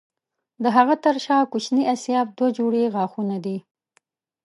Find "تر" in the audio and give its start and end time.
1.05-1.15